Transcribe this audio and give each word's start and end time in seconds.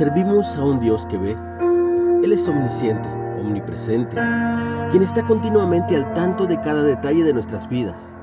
Tenemos 0.00 0.56
a 0.56 0.64
un 0.64 0.80
Dios 0.80 1.04
que 1.04 1.18
ve. 1.18 1.36
Él 2.24 2.32
es 2.32 2.48
omnisciente, 2.48 3.06
omnipresente, 3.38 4.16
quien 4.88 5.02
está 5.02 5.22
continuamente 5.26 5.94
al 5.94 6.10
tanto 6.14 6.46
de 6.46 6.58
cada 6.58 6.82
detalle 6.82 7.22
de 7.22 7.34
nuestras 7.34 7.68
vidas. 7.68 8.14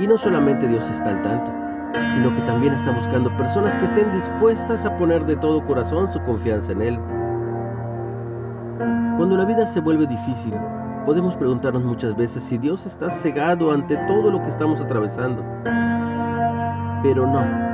Y 0.00 0.06
no 0.06 0.18
solamente 0.18 0.68
Dios 0.68 0.90
está 0.90 1.12
al 1.12 1.22
tanto, 1.22 1.50
sino 2.12 2.30
que 2.34 2.42
también 2.42 2.74
está 2.74 2.90
buscando 2.90 3.34
personas 3.38 3.74
que 3.78 3.86
estén 3.86 4.12
dispuestas 4.12 4.84
a 4.84 4.94
poner 4.98 5.24
de 5.24 5.36
todo 5.36 5.64
corazón 5.64 6.12
su 6.12 6.20
confianza 6.24 6.72
en 6.72 6.82
Él. 6.82 7.00
Cuando 9.16 9.38
la 9.38 9.46
vida 9.46 9.66
se 9.66 9.80
vuelve 9.80 10.06
difícil, 10.06 10.52
podemos 11.06 11.34
preguntarnos 11.36 11.84
muchas 11.84 12.14
veces 12.14 12.44
si 12.44 12.58
Dios 12.58 12.84
está 12.84 13.08
cegado 13.08 13.72
ante 13.72 13.96
todo 14.06 14.30
lo 14.30 14.42
que 14.42 14.50
estamos 14.50 14.82
atravesando. 14.82 15.42
Pero 17.02 17.26
no, 17.26 17.71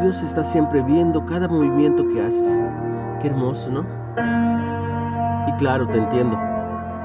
Dios 0.00 0.22
está 0.22 0.44
siempre 0.44 0.80
viendo 0.82 1.24
cada 1.26 1.48
movimiento 1.48 2.06
que 2.06 2.20
haces. 2.22 2.62
Qué 3.20 3.28
hermoso, 3.28 3.70
¿no? 3.72 3.84
Y 5.48 5.52
claro, 5.54 5.88
te 5.88 5.98
entiendo. 5.98 6.38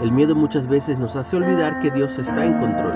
El 0.01 0.11
miedo 0.11 0.35
muchas 0.35 0.67
veces 0.67 0.99
nos 0.99 1.15
hace 1.15 1.35
olvidar 1.35 1.79
que 1.79 1.89
Dios 1.89 2.19
está 2.19 2.45
en 2.45 2.59
control. 2.59 2.93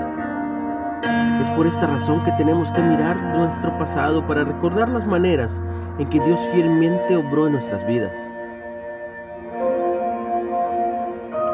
Es 1.42 1.50
por 1.50 1.66
esta 1.66 1.86
razón 1.86 2.22
que 2.22 2.32
tenemos 2.32 2.70
que 2.70 2.82
mirar 2.82 3.20
nuestro 3.36 3.76
pasado 3.78 4.24
para 4.26 4.44
recordar 4.44 4.88
las 4.88 5.06
maneras 5.06 5.60
en 5.98 6.08
que 6.08 6.20
Dios 6.20 6.40
fielmente 6.52 7.16
obró 7.16 7.46
en 7.46 7.54
nuestras 7.54 7.84
vidas. 7.86 8.30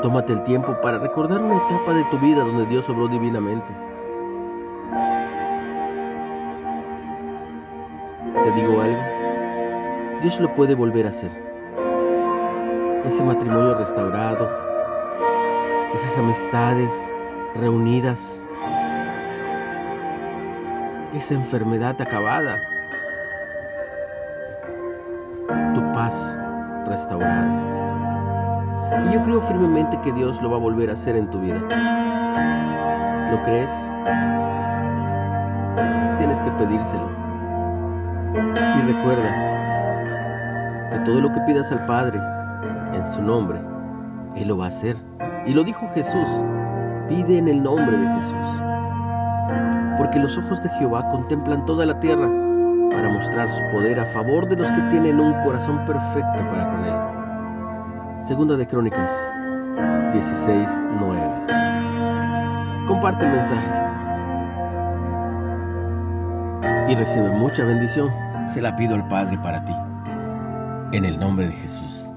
Tómate 0.02 0.34
el 0.34 0.42
tiempo 0.42 0.78
para 0.82 0.98
recordar 0.98 1.42
una 1.42 1.56
etapa 1.56 1.94
de 1.94 2.04
tu 2.10 2.18
vida 2.18 2.44
donde 2.44 2.66
Dios 2.66 2.88
obró 2.90 3.08
divinamente. 3.08 3.72
Te 8.42 8.50
digo 8.50 8.80
algo, 8.82 9.00
Dios 10.20 10.40
lo 10.40 10.52
puede 10.54 10.74
volver 10.74 11.06
a 11.06 11.10
hacer. 11.10 11.30
Ese 13.04 13.22
matrimonio 13.22 13.78
restaurado, 13.78 14.50
esas 15.94 16.18
amistades 16.18 17.12
reunidas, 17.54 18.44
esa 21.14 21.34
enfermedad 21.34 22.00
acabada, 22.00 22.60
tu 25.74 25.92
paz 25.92 26.38
restaurada. 26.86 27.64
Y 29.04 29.14
yo 29.14 29.22
creo 29.22 29.40
firmemente 29.40 30.00
que 30.00 30.12
Dios 30.12 30.42
lo 30.42 30.50
va 30.50 30.56
a 30.56 30.60
volver 30.60 30.90
a 30.90 30.94
hacer 30.94 31.16
en 31.16 31.30
tu 31.30 31.40
vida. 31.40 31.60
¿Lo 33.30 33.42
crees? 33.42 33.90
Tienes 36.18 36.40
que 36.40 36.50
pedírselo. 36.52 37.23
Y 38.34 38.92
recuerda 38.92 39.30
que 40.90 40.98
todo 41.00 41.20
lo 41.20 41.32
que 41.32 41.40
pidas 41.42 41.70
al 41.72 41.86
Padre 41.86 42.20
en 42.92 43.08
su 43.08 43.22
nombre, 43.22 43.60
Él 44.36 44.48
lo 44.48 44.58
va 44.58 44.66
a 44.66 44.68
hacer. 44.68 44.96
Y 45.46 45.54
lo 45.54 45.62
dijo 45.62 45.86
Jesús, 45.94 46.28
pide 47.08 47.38
en 47.38 47.48
el 47.48 47.62
nombre 47.62 47.96
de 47.96 48.08
Jesús 48.14 48.60
porque 49.96 50.18
los 50.18 50.36
ojos 50.38 50.62
de 50.62 50.68
Jehová 50.70 51.06
contemplan 51.10 51.64
toda 51.66 51.86
la 51.86 51.98
tierra 52.00 52.28
para 52.90 53.08
mostrar 53.08 53.48
su 53.48 53.62
poder 53.72 54.00
a 54.00 54.06
favor 54.06 54.48
de 54.48 54.56
los 54.56 54.70
que 54.72 54.82
tienen 54.82 55.20
un 55.20 55.32
corazón 55.42 55.84
perfecto 55.84 56.38
para 56.50 56.66
con 56.66 56.84
él. 56.84 58.22
Segunda 58.22 58.56
de 58.56 58.66
Crónicas 58.66 59.32
16, 60.12 60.80
9. 61.00 61.20
Comparte 62.86 63.26
el 63.26 63.32
mensaje 63.32 63.83
y 66.94 66.96
recibe 66.96 67.28
mucha 67.30 67.64
bendición. 67.64 68.08
Se 68.46 68.62
la 68.62 68.76
pido 68.76 68.94
al 68.94 69.08
Padre 69.08 69.36
para 69.38 69.64
ti. 69.64 69.72
En 70.96 71.04
el 71.04 71.18
nombre 71.18 71.48
de 71.48 71.52
Jesús. 71.52 72.08